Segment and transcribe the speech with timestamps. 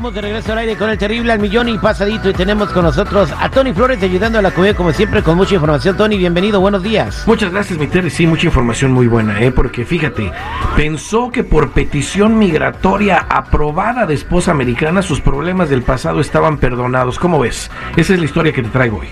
[0.00, 2.84] Estamos de regreso al aire con el terrible al millón y pasadito y tenemos con
[2.84, 5.94] nosotros a Tony Flores ayudando a la comunidad como siempre con mucha información.
[5.94, 7.24] Tony, bienvenido, buenos días.
[7.26, 8.08] Muchas gracias, mi Terry.
[8.08, 9.52] Sí, mucha información muy buena, ¿eh?
[9.52, 10.32] Porque fíjate,
[10.74, 17.18] pensó que por petición migratoria aprobada de esposa americana sus problemas del pasado estaban perdonados.
[17.18, 17.70] ¿Cómo ves?
[17.94, 19.08] Esa es la historia que te traigo hoy.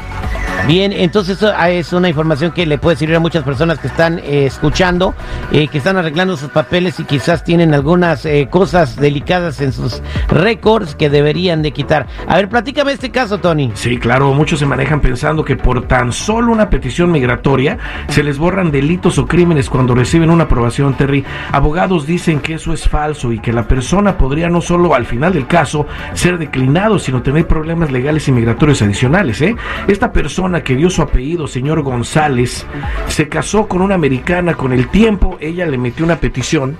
[0.67, 4.19] Bien, entonces ah, es una información que le puede servir a muchas personas que están
[4.19, 5.15] eh, escuchando,
[5.53, 10.03] eh, que están arreglando sus papeles y quizás tienen algunas eh, cosas delicadas en sus
[10.29, 12.07] récords que deberían de quitar.
[12.27, 13.71] A ver, platícame este caso, Tony.
[13.75, 18.39] Sí, claro, muchos se manejan pensando que por tan solo una petición migratoria se les
[18.39, 21.25] borran delitos o crímenes cuando reciben una aprobación, Terry.
[21.53, 25.33] Abogados dicen que eso es falso y que la persona podría no solo al final
[25.33, 29.41] del caso ser declinado, sino tener problemas legales y migratorios adicionales.
[29.41, 29.57] ¿eh?
[29.87, 32.67] Esta persona que dio su apellido, señor González,
[33.07, 36.77] se casó con una americana con el tiempo, ella le metió una petición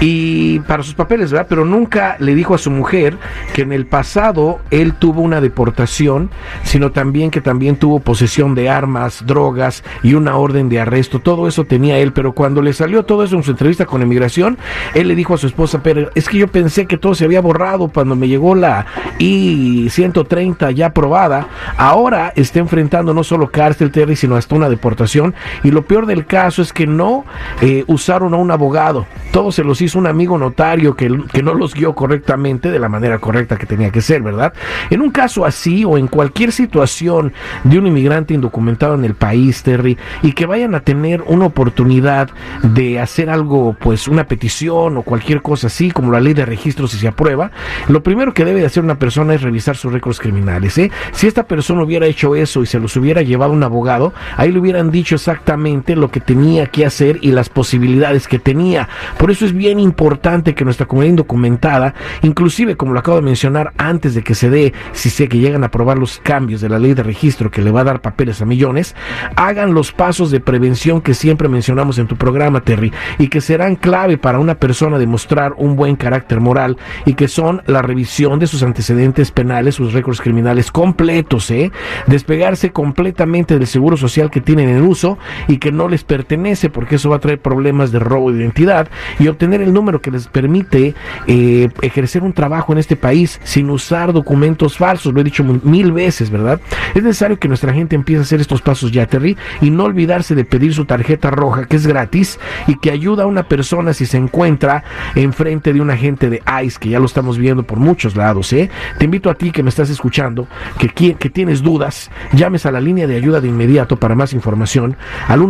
[0.00, 1.46] y para sus papeles, ¿verdad?
[1.48, 3.18] Pero nunca le dijo a su mujer
[3.52, 6.30] que en el pasado él tuvo una deportación,
[6.62, 11.18] sino también que también tuvo posesión de armas, drogas y una orden de arresto.
[11.18, 14.56] Todo eso tenía él, pero cuando le salió todo eso en su entrevista con emigración,
[14.94, 17.40] él le dijo a su esposa, pero es que yo pensé que todo se había
[17.40, 18.86] borrado cuando me llegó la
[19.18, 21.48] I-130 ya aprobada.
[21.76, 25.34] Ahora está enfrentando no solo cárcel, Terry, sino hasta una deportación.
[25.62, 27.24] Y lo peor del caso es que no
[27.60, 29.06] eh, usaron a un abogado.
[29.32, 32.88] Todo se los hizo un amigo notario que, que no los guió correctamente de la
[32.88, 34.52] manera correcta que tenía que ser, ¿verdad?
[34.90, 37.32] En un caso así o en cualquier situación
[37.64, 42.30] de un inmigrante indocumentado en el país, Terry, y que vayan a tener una oportunidad
[42.62, 46.86] de hacer algo, pues una petición o cualquier cosa así, como la ley de registro
[46.86, 47.50] si se aprueba,
[47.88, 50.76] lo primero que debe de hacer una persona es revisar sus récords criminales.
[50.78, 50.90] ¿eh?
[51.12, 54.58] Si esta persona hubiera hecho eso y se los hubiera llevado un abogado, ahí le
[54.58, 58.88] hubieran dicho exactamente lo que tenía que hacer y las posibilidades que tenía.
[59.18, 63.72] Por eso es bien importante que nuestra comunidad indocumentada, inclusive como lo acabo de mencionar
[63.78, 66.78] antes de que se dé, si sé que llegan a aprobar los cambios de la
[66.78, 68.94] ley de registro que le va a dar papeles a millones,
[69.36, 73.76] hagan los pasos de prevención que siempre mencionamos en tu programa, Terry, y que serán
[73.76, 78.46] clave para una persona demostrar un buen carácter moral y que son la revisión de
[78.46, 81.70] sus antecedentes penales, sus récords criminales completos, ¿eh?
[82.06, 85.18] despegarse completamente del seguro social que tienen en uso
[85.48, 88.88] y que no les pertenece porque eso va a traer problemas de robo de identidad
[89.18, 90.94] y obtener el número que les permite
[91.26, 95.92] eh, ejercer un trabajo en este país sin usar documentos falsos, lo he dicho mil
[95.92, 96.58] veces, ¿verdad?
[96.94, 100.34] Es necesario que nuestra gente empiece a hacer estos pasos ya, Terry, y no olvidarse
[100.34, 104.06] de pedir su tarjeta roja, que es gratis y que ayuda a una persona si
[104.06, 104.84] se encuentra
[105.16, 108.70] enfrente de un agente de ICE, que ya lo estamos viendo por muchos lados, ¿eh?
[108.96, 110.48] Te invito a ti que me estás escuchando,
[110.78, 113.96] que, que tienes dudas, llames a la línea de ayuda de inmediato.
[113.96, 114.96] Para más información
[115.28, 115.42] al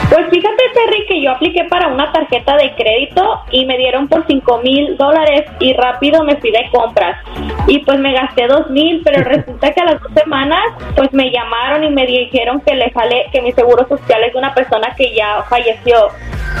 [0.08, 4.24] Pues fíjate, Terry, que yo apliqué para una tarjeta de crédito y me dieron por
[4.28, 7.18] cinco mil dólares y rápido me fui de compras.
[7.66, 10.62] Y pues me gasté dos mil, pero resulta que a las dos semanas
[10.94, 14.38] pues me llamaron y me dijeron que le sale que mi seguro social es de
[14.38, 16.08] una persona que ya falleció.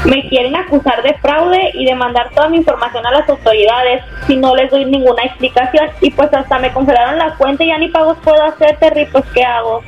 [0.04, 4.36] Me quieren acusar de fraude y de mandar toda mi información a las autoridades si
[4.36, 5.88] no les doy ninguna explicación.
[6.00, 9.24] Y pues hasta me congelaron la cuenta y ya ni pagos puedo hacer, Terry, pues
[9.32, 9.82] ¿qué hago?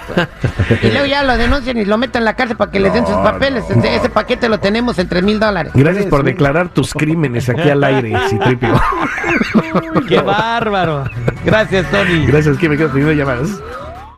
[0.81, 3.05] y luego ya lo denuncian y lo meten en la cárcel para que les den
[3.05, 3.63] sus papeles.
[3.69, 5.71] Ese, paquete lo tenemos en tres mil dólares.
[5.75, 8.79] Gracias por declarar tus crímenes aquí al aire, Citripio.
[10.07, 11.05] ¡Qué bárbaro!
[11.69, 12.25] Gracias, Tony.
[12.27, 13.59] Gracias, que me quedo teniendo llamadas.